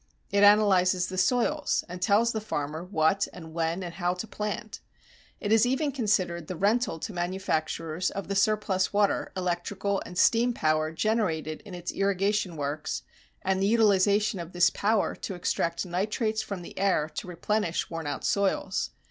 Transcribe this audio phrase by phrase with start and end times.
[0.31, 4.79] It analyzes the soils and tells the farmer what and when and how to plant.
[5.39, 10.55] It has even considered the rental to manufacturers of the surplus water, electrical and steam
[10.55, 13.03] power generated in its irrigation works
[13.43, 18.07] and the utilization of this power to extract nitrates from the air to replenish worn
[18.07, 18.89] out soils.